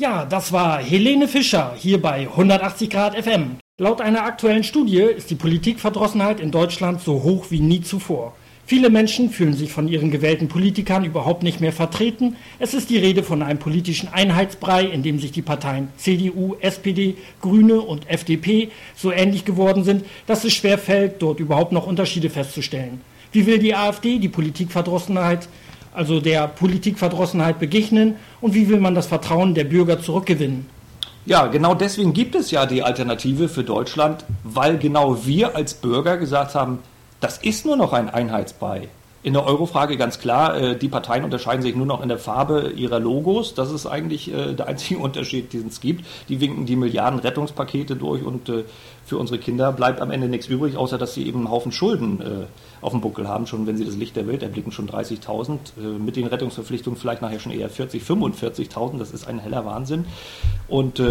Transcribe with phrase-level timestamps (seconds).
[0.00, 3.58] Ja, das war Helene Fischer hier bei 180 Grad FM.
[3.78, 8.34] Laut einer aktuellen Studie ist die Politikverdrossenheit in Deutschland so hoch wie nie zuvor.
[8.64, 12.36] Viele Menschen fühlen sich von ihren gewählten Politikern überhaupt nicht mehr vertreten.
[12.58, 17.16] Es ist die Rede von einem politischen Einheitsbrei, in dem sich die Parteien CDU, SPD,
[17.42, 22.30] Grüne und FDP so ähnlich geworden sind, dass es schwer fällt, dort überhaupt noch Unterschiede
[22.30, 23.02] festzustellen.
[23.32, 25.46] Wie will die AfD die Politikverdrossenheit
[25.92, 30.66] also der Politikverdrossenheit begegnen und wie will man das Vertrauen der Bürger zurückgewinnen?
[31.26, 36.16] Ja, genau deswegen gibt es ja die Alternative für Deutschland, weil genau wir als Bürger
[36.16, 36.78] gesagt haben,
[37.20, 38.88] das ist nur noch ein Einheitsbrei.
[39.22, 42.72] In der Eurofrage ganz klar, äh, die Parteien unterscheiden sich nur noch in der Farbe
[42.74, 43.52] ihrer Logos.
[43.52, 46.06] Das ist eigentlich äh, der einzige Unterschied, den es gibt.
[46.30, 48.64] Die winken die Milliarden Rettungspakete durch und äh,
[49.04, 52.46] für unsere Kinder bleibt am Ende nichts übrig, außer dass sie eben einen Haufen Schulden
[52.80, 55.98] auf dem Buckel haben, schon wenn sie das Licht der Welt erblicken, schon 30.000.
[55.98, 58.98] Mit den Rettungsverpflichtungen vielleicht nachher schon eher 40, 45.000.
[58.98, 60.04] Das ist ein heller Wahnsinn.
[60.68, 61.02] Und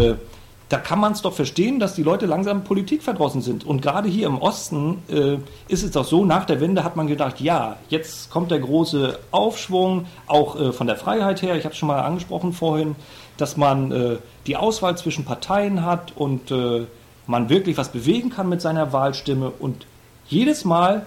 [0.70, 3.66] da kann man es doch verstehen, dass die Leute langsam Politik verdrossen sind.
[3.66, 7.08] Und gerade hier im Osten äh, ist es doch so, nach der Wende hat man
[7.08, 11.72] gedacht, ja, jetzt kommt der große Aufschwung, auch äh, von der Freiheit her, ich habe
[11.72, 12.94] es schon mal angesprochen vorhin,
[13.36, 16.86] dass man äh, die Auswahl zwischen Parteien hat und äh,
[17.26, 19.50] man wirklich was bewegen kann mit seiner Wahlstimme.
[19.50, 19.86] Und
[20.28, 21.04] jedes Mal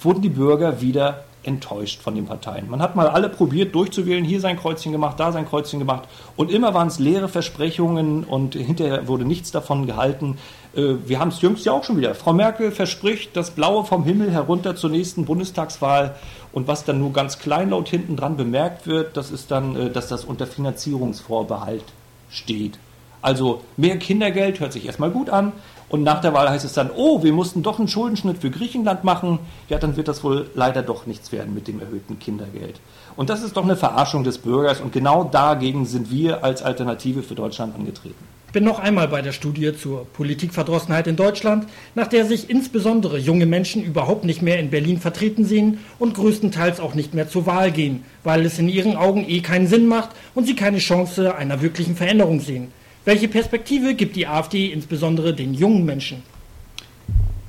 [0.00, 2.68] wurden die Bürger wieder enttäuscht von den Parteien.
[2.68, 6.50] Man hat mal alle probiert durchzuwählen, hier sein Kreuzchen gemacht, da sein Kreuzchen gemacht und
[6.50, 10.38] immer waren es leere Versprechungen und hinterher wurde nichts davon gehalten.
[10.74, 12.14] Äh, wir haben es jüngst ja auch schon wieder.
[12.14, 16.16] Frau Merkel verspricht das Blaue vom Himmel herunter zur nächsten Bundestagswahl
[16.52, 20.08] und was dann nur ganz kleinlaut hinten dran bemerkt wird, das ist dann, äh, dass
[20.08, 21.84] das unter Finanzierungsvorbehalt
[22.30, 22.78] steht.
[23.22, 25.52] Also mehr Kindergeld hört sich erstmal gut an,
[25.90, 29.02] und nach der Wahl heißt es dann, oh, wir mussten doch einen Schuldenschnitt für Griechenland
[29.02, 29.40] machen.
[29.68, 32.80] Ja, dann wird das wohl leider doch nichts werden mit dem erhöhten Kindergeld.
[33.16, 34.80] Und das ist doch eine Verarschung des Bürgers.
[34.80, 38.24] Und genau dagegen sind wir als Alternative für Deutschland angetreten.
[38.46, 43.18] Ich bin noch einmal bei der Studie zur Politikverdrossenheit in Deutschland, nach der sich insbesondere
[43.18, 47.46] junge Menschen überhaupt nicht mehr in Berlin vertreten sehen und größtenteils auch nicht mehr zur
[47.46, 51.34] Wahl gehen, weil es in ihren Augen eh keinen Sinn macht und sie keine Chance
[51.34, 52.72] einer wirklichen Veränderung sehen.
[53.04, 56.22] Welche Perspektive gibt die AfD insbesondere den jungen Menschen?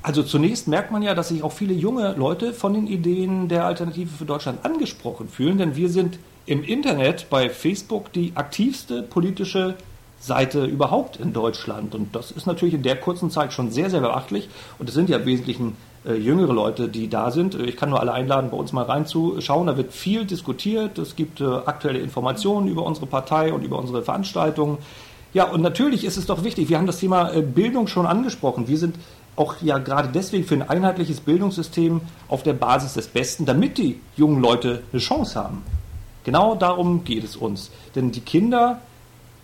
[0.02, 3.66] Also zunächst merkt man ja, dass sich auch viele junge Leute von den Ideen der
[3.66, 9.76] Alternative für Deutschland angesprochen fühlen, denn wir sind im Internet bei Facebook die aktivste politische
[10.18, 11.94] Seite überhaupt in Deutschland.
[11.94, 14.48] Und das ist natürlich in der kurzen Zeit schon sehr, sehr beachtlich.
[14.78, 15.76] Und es sind ja im Wesentlichen
[16.06, 17.54] äh, jüngere Leute, die da sind.
[17.56, 19.66] Ich kann nur alle einladen, bei uns mal reinzuschauen.
[19.66, 20.98] Da wird viel diskutiert.
[20.98, 24.78] Es gibt äh, aktuelle Informationen über unsere Partei und über unsere Veranstaltungen.
[25.34, 28.68] Ja, und natürlich ist es doch wichtig, wir haben das Thema äh, Bildung schon angesprochen.
[28.68, 28.96] Wir sind
[29.34, 33.98] auch ja gerade deswegen für ein einheitliches Bildungssystem auf der Basis des Besten, damit die
[34.16, 35.62] jungen Leute eine Chance haben.
[36.24, 37.70] Genau darum geht es uns.
[37.94, 38.80] Denn die Kinder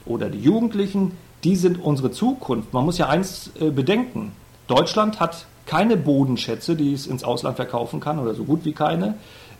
[0.05, 1.13] oder die Jugendlichen,
[1.43, 2.73] die sind unsere Zukunft.
[2.73, 4.33] Man muss ja eins äh, bedenken.
[4.67, 9.15] Deutschland hat keine Bodenschätze, die es ins Ausland verkaufen kann oder so gut wie keine.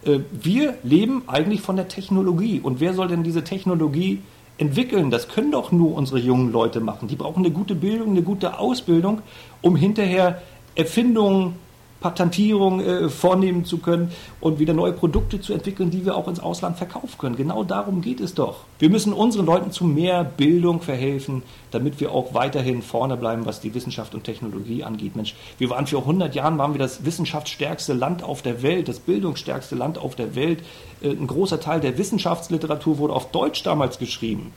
[0.05, 2.61] Äh, wir leben eigentlich von der Technologie.
[2.61, 4.23] Und wer soll denn diese Technologie
[4.59, 5.11] entwickeln.
[5.11, 7.09] Das können doch nur unsere jungen Leute machen.
[7.09, 9.23] Die brauchen eine gute Bildung, eine gute Ausbildung,
[9.63, 10.43] um hinterher
[10.75, 11.55] Erfindungen
[12.01, 16.39] Patentierung äh, vornehmen zu können und wieder neue Produkte zu entwickeln, die wir auch ins
[16.39, 17.37] Ausland verkaufen können.
[17.37, 18.65] Genau darum geht es doch.
[18.79, 21.43] Wir müssen unseren Leuten zu mehr Bildung verhelfen,
[21.73, 25.17] damit wir auch weiterhin vorne bleiben, was die Wissenschaft und Technologie angeht.
[25.17, 29.01] Mensch, wir waren vor 100 Jahren waren wir das wissenschaftsstärkste Land auf der Welt, das
[29.01, 30.63] bildungsstärkste Land auf der Welt.
[31.01, 34.53] Äh, ein großer Teil der Wissenschaftsliteratur wurde auf Deutsch damals geschrieben.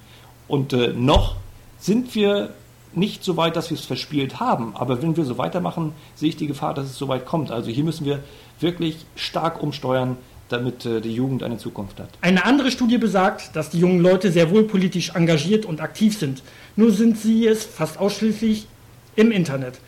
[0.47, 1.35] Und äh, noch
[1.79, 2.51] sind wir
[2.93, 4.75] nicht so weit, dass wir es verspielt haben.
[4.75, 7.51] Aber wenn wir so weitermachen, sehe ich die Gefahr, dass es so weit kommt.
[7.51, 8.19] Also hier müssen wir
[8.59, 10.17] wirklich stark umsteuern,
[10.49, 12.09] damit äh, die Jugend eine Zukunft hat.
[12.21, 16.43] Eine andere Studie besagt, dass die jungen Leute sehr wohl politisch engagiert und aktiv sind.
[16.75, 18.67] Nur sind sie es fast ausschließlich
[19.15, 19.79] im Internet.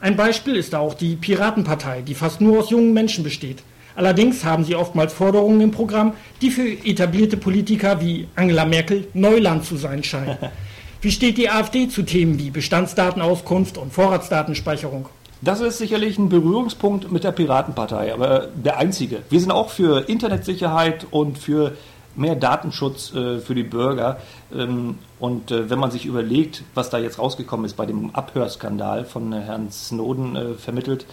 [0.00, 3.62] Ein Beispiel ist da auch die Piratenpartei, die fast nur aus jungen Menschen besteht.
[3.96, 9.64] Allerdings haben sie oftmals Forderungen im Programm, die für etablierte Politiker wie Angela Merkel Neuland
[9.64, 10.36] zu sein scheinen.
[11.04, 15.10] Wie steht die AfD zu Themen wie Bestandsdatenauskunft und Vorratsdatenspeicherung?
[15.42, 19.18] Das ist sicherlich ein Berührungspunkt mit der Piratenpartei, aber der einzige.
[19.28, 21.76] Wir sind auch für Internetsicherheit und für
[22.16, 24.16] mehr Datenschutz äh, für die Bürger.
[24.50, 29.04] Ähm, und äh, wenn man sich überlegt, was da jetzt rausgekommen ist bei dem Abhörskandal
[29.04, 31.04] von Herrn Snowden äh, vermittelt,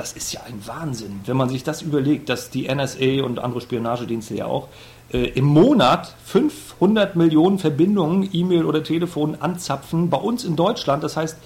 [0.00, 1.20] das ist ja ein Wahnsinn.
[1.26, 4.68] Wenn man sich das überlegt, dass die NSA und andere Spionagedienste ja auch
[5.12, 11.04] äh, im Monat 500 Millionen Verbindungen, E-Mail oder Telefon anzapfen, bei uns in Deutschland.
[11.04, 11.36] Das heißt,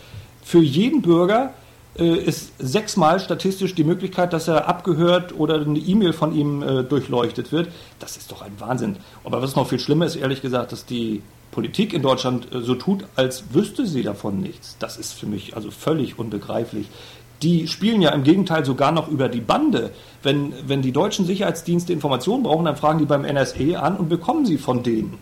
[0.45, 1.53] für jeden Bürger
[1.99, 6.85] äh, ist sechsmal statistisch die Möglichkeit, dass er abgehört oder eine E-Mail von ihm äh,
[6.85, 7.71] durchleuchtet wird.
[7.99, 8.99] Das ist doch ein Wahnsinn.
[9.25, 12.75] Aber was noch viel schlimmer ist, ehrlich gesagt, dass die Politik in Deutschland äh, so
[12.77, 14.77] tut, als wüsste sie davon nichts.
[14.79, 16.87] Das ist für mich also völlig unbegreiflich.
[17.45, 19.91] Die spielen ja im Gegenteil sogar noch über die Bande.
[20.23, 24.47] Wenn, wenn die deutschen Sicherheitsdienste Informationen brauchen, dann fragen die beim NSE an und bekommen
[24.47, 25.19] sie von denen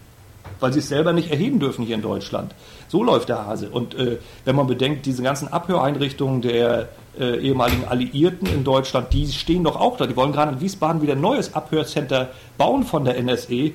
[0.62, 2.54] weil sie es selber nicht erheben dürfen hier in Deutschland.
[2.86, 3.69] So läuft der Hase.
[3.69, 6.88] Und äh, wenn man bedenkt, diese ganzen Abhöreinrichtungen der
[7.19, 10.06] äh, ehemaligen Alliierten in Deutschland, die stehen doch auch da.
[10.06, 13.72] Die wollen gerade in Wiesbaden wieder ein neues Abhörcenter bauen von der NSE.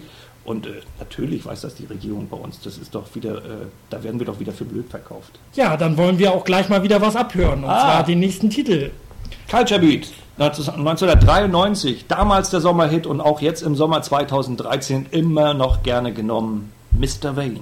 [0.48, 2.62] Und äh, natürlich weiß das die Regierung bei uns.
[2.62, 5.38] Das ist doch wieder, äh, da werden wir doch wieder für blöd verkauft.
[5.56, 7.66] Ja, dann wollen wir auch gleich mal wieder was abhören.
[7.66, 7.82] Und ah.
[7.82, 8.92] zwar den nächsten Titel.
[9.52, 10.08] Culture Beat.
[10.40, 16.72] 1993, damals der Sommerhit und auch jetzt im Sommer 2013 immer noch gerne genommen.
[16.92, 17.36] Mr.
[17.36, 17.60] Vane.